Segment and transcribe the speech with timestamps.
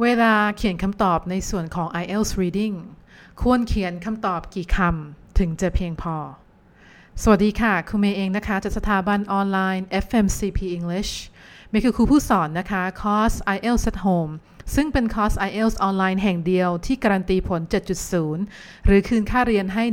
[0.00, 2.76] เวลาเขียนคำตอบในส่วนของ IELTS reading
[3.42, 6.16] ควรเขียนคำตอบกี่คำถึงจะเพียงพอ
[7.22, 11.12] สวัสดีค่ะ ครูเมย์เองนะคะจากสถาบันออนไลน์ FMCP English
[11.70, 14.32] เมย์คือครูผู้สอนนะคะคอร์ส IELTS at Home
[14.74, 17.60] ซึ่งเป็นคอร์ส IELTS ออนไลน์แห่งเดียวที่การันตีผล
[18.24, 19.84] 7.0 หรือคืนค่าเรียนให้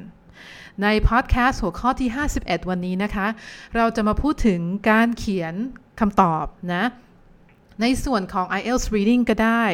[0.00, 2.08] 100%ในพอดแคสต์หัวข้อที่
[2.40, 3.26] 51 วันนี้นะคะ
[3.76, 4.60] เราจะมาพูดถึง
[4.90, 5.54] การเขียน
[6.00, 6.84] คำตอบนะ
[7.80, 9.64] ในส่วนของ IELTS reading ก็ได้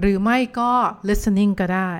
[0.00, 0.72] หรือไม่ก็
[1.08, 1.92] listening ก็ได้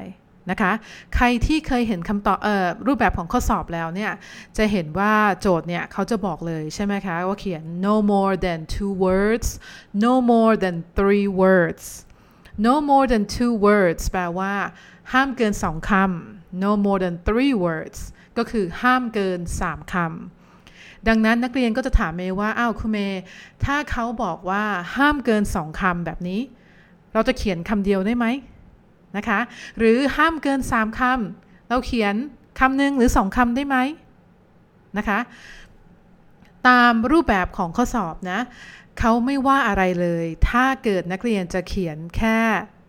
[0.51, 0.73] นะคะ
[1.15, 4.13] ใครที่เคยเห็นคำตอบออรูปแบบของข้อสอบแล้วเนี่ย
[4.57, 9.49] จะเห็นว่าโจทย์เนี่ยเขาจะบอกเลยใช่ไหมคะ ว่าเขียน no more than two words
[10.05, 11.85] no more than three words
[12.67, 14.55] no more than two words แปลว่า
[15.13, 17.99] ห้ามเกินสองคำ no more than three words
[18.39, 20.38] ก็คือห้ามเกินสามคำ
[21.09, 23.21] ดังนั้นนักเรียนก็จะถามเมย์ว่าอ้าวคุณเมย์
[23.65, 24.65] ถ้าเขาบอกว่า
[24.97, 26.41] ห้ามเกินสองคำแบบนี้
[27.13, 28.27] เราจะเขียนคำเดียวได้ไหม
[29.17, 29.41] นะคะ
[29.79, 32.15] หรือห้ามเกินสามคำเราเขียน
[32.61, 33.77] คำหนึ่งหรือสองคำได้ไหม
[34.99, 35.19] นะคะ
[36.69, 38.41] ตามรูปแบบของข้อสอบนะ
[38.99, 42.39] เขาไม่ว่าอะไรเลย ถ้าเกิดนักเรียนจะเขียนแค่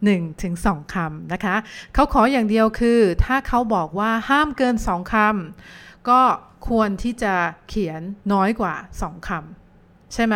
[0.07, 0.53] 1ถึง
[0.93, 1.55] คำนะคะ
[1.93, 6.21] เขาขออย่างเดียวคือ ถ้าเขาบอกว่าห้ามเกิน 2คำก็
[6.67, 7.33] ควรที่จะ
[7.67, 8.01] เขียน
[8.33, 10.35] น้อยกว่าสองคำใช่ไหม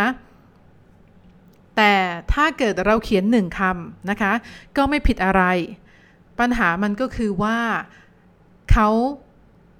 [1.77, 1.93] แต่
[2.33, 4.31] ถ้าเกิดเราเขียนหนึ่งคำนะคะ
[4.77, 5.43] ก็ไม่ผิดอะไร
[6.39, 7.57] ปัญหามันก็คือว่า
[8.71, 8.89] เขา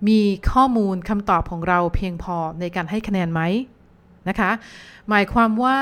[0.08, 3.42] มีข้อมูลคำตอบของเราเพียงพอในการให้คะแนนไหม
[4.30, 4.52] นะคะ
[5.10, 5.78] หมายความว่า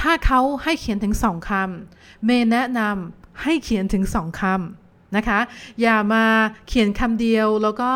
[0.00, 5.40] ถ้าเขาให้เขียนถึงสองคำเมย์แนะนำ ให้เขียนถึงสองคำนะคะ
[5.82, 6.24] อย่ามา
[6.68, 7.92] เขียนคำเดียวแล้วก็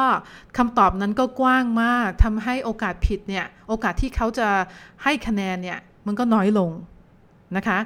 [0.56, 4.48] คำตอบนั้นก็กว้างมากทำให้โอกาสผิดเนี่ย โอกาสที่เขาจะ
[5.02, 6.70] ให้คะแนนเนี่ย มันก็น้อยลง
[7.56, 7.78] นะคะ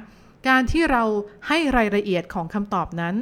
[0.47, 1.03] การที่เรา
[1.47, 3.15] ให้รายละเอียดของคำตอบนั้น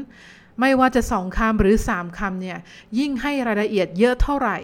[0.60, 2.58] ไม่ว่าจะสองคำหรือสามคำเนี่ย
[3.00, 4.58] ยิ่งให้รายละเอียดเยอะเท่าไหร่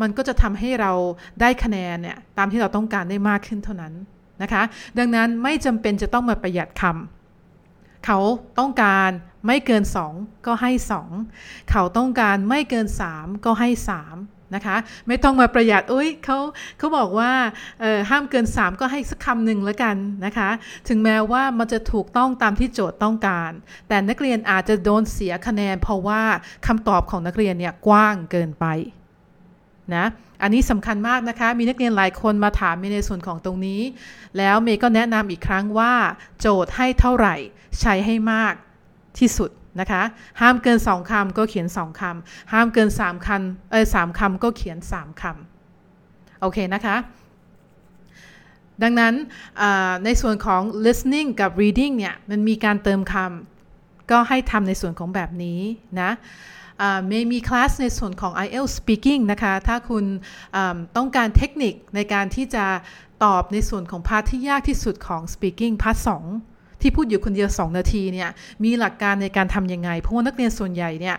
[0.00, 0.92] มันก็จะทำให้เรา
[1.40, 3.94] ได้คะแนนเนี่ยตามที่เราต้องการได้มากขึ้นเท่านั้น
[4.42, 4.62] นะคะ
[4.98, 7.23] ดังนั้นไม่จำเป็นจะต้องมาประหยัดคำ
[8.04, 8.18] เขา
[8.58, 9.10] ต้องการ
[9.46, 9.82] ไม่เกิน
[10.14, 10.72] 2 ก็ให้
[11.20, 14.76] 2 เขาต้องการไม่เกิน 3 ก็ให้ 3 นะคะ
[15.08, 16.38] ไม่ต้องมาประหยัดอุ้ยเขา
[16.78, 17.32] เขาบอกว่า
[18.10, 20.50] ห้ามเกิน 3 ก็ให้สักคำหนึ่งแล้วกันนะคะ
[20.88, 23.50] ถึงแม้ว่ามันจะถูกต้องตามที่โจทย์ต้องการ
[23.88, 26.22] แต่นักเรียนอาจจะโดนเสียคะแนน เพราะว่า
[26.66, 28.66] คำตอบของนักเรียนเนี่ยกว้างเกินไป
[29.94, 30.04] นะ
[30.42, 33.80] อันนี้สำคัญมากนะคะ มีนักเรียนหลายคนมาถามในส่วนของตรงนี้
[34.38, 35.94] แล้วเมย์ก็แนะนำอีกครั้งว่า
[36.40, 37.34] โจทย์ให้เท่าไหร่
[37.80, 38.54] ใช้ให้มาก
[39.18, 39.50] ที่สุด
[39.80, 40.02] นะคะ
[40.40, 46.96] ห้ามเกินสองคำก็เขียนสองคำห้ามเกินสามคำเออสามคำก็เขียนสามคำโอเคนะคะ
[48.82, 49.14] ดังนั้น
[50.04, 55.60] ในส่วนของ listening กับ reading เนี่ยมันมีการเติมคำก็ให้ทำในส่วนของแบบนี้
[56.00, 56.10] นะ
[57.08, 60.04] ไม่มีคลาสในส่วนของ IELTS speaking นะคะ ถ้าคุณ
[60.96, 62.64] ต้องการเทคนิคในการที่จะ
[63.24, 66.24] ตอบในส่วนของ part ที่ยากที่สุดของ speaking part สอง
[66.80, 68.30] ที่พูดอยู่คนเดียว 2 นาทีเนี่ย
[68.64, 71.16] มีหลักการในการทำยังไง เพราะว่านักเรียนส่วนใหญ่เนี่ย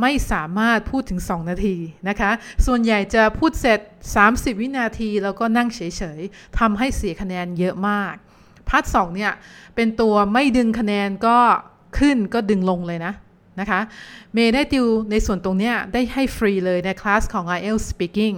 [0.00, 1.76] ไม่สามารถพูดถึง 2 นาที
[2.08, 2.30] นะคะ
[2.66, 3.80] ส่วนใหญ่จะพูดเสร็จ
[4.20, 5.80] 30 วินาที แล้วก็นั่งเฉ
[6.18, 8.14] ยๆทำให้เสียคะแนนเยอะมาก
[8.68, 9.32] part เนี่ย
[9.74, 11.38] เป็นตัวไม่ดึงคะแนนก็
[11.98, 13.12] ขึ้นก็ดึงลงเลยนะ
[13.60, 13.80] นะคะ
[14.34, 18.36] เมย์ได้ติวในส่วนตรงนี้ได้ให้ฟรีเลยในคลาสของ IELTS Speaking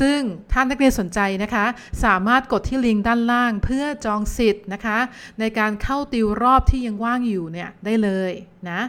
[0.00, 0.18] ซึ่ง
[0.52, 1.66] ถ้านักเรียนสนใจนะคะ
[2.04, 4.98] สามารถกดที่ลิงก์ด้านล่างเพื่อจองสิทธิ์นะคะ
[5.40, 8.32] ในการเข้าติวรอบที่ยังว่างอยู่เนี่ยได้เลย
[8.70, 8.80] นะ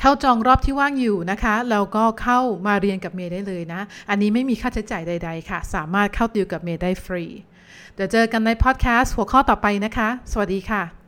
[0.00, 7.24] เข้าจองรอบที่ว่างอยู่นะคะแล้วก็เข้ามาเรียนกับเมย์ได้เลยนะ อันนี้ไม่มีค่าใช้จ่ายใด ๆ ค่ะ สามารถเข้าติวกับเมย์ได้ฟรี
[7.94, 11.03] เดี๋ยวเจอกันในพอดแคสต์หัวข้อต่อไปนะคะ สวัสดีค่ะ